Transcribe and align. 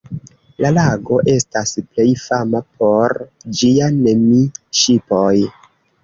La 0.63 0.69
lago 0.75 1.17
estas 1.33 1.73
plej 1.91 2.05
fama 2.21 2.61
por 2.83 3.15
ĝia 3.59 3.91
Nemi-ŝipoj. 3.99 5.35